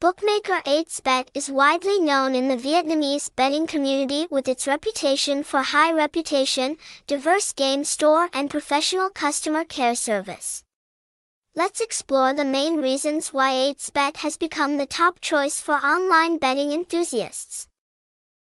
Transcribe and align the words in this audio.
Bookmaker 0.00 0.62
8xbet 0.64 1.28
is 1.34 1.50
widely 1.50 2.00
known 2.00 2.34
in 2.34 2.48
the 2.48 2.56
Vietnamese 2.56 3.28
betting 3.36 3.66
community 3.66 4.26
with 4.30 4.48
its 4.48 4.66
reputation 4.66 5.42
for 5.42 5.60
high 5.60 5.92
reputation, 5.92 6.78
diverse 7.06 7.52
game 7.52 7.84
store 7.84 8.30
and 8.32 8.48
professional 8.48 9.10
customer 9.10 9.62
care 9.62 9.94
service. 9.94 10.64
Let's 11.54 11.82
explore 11.82 12.32
the 12.32 12.46
main 12.46 12.80
reasons 12.80 13.34
why 13.34 13.52
8xbet 13.52 14.16
has 14.24 14.38
become 14.38 14.78
the 14.78 14.86
top 14.86 15.20
choice 15.20 15.60
for 15.60 15.74
online 15.74 16.38
betting 16.38 16.72
enthusiasts. 16.72 17.68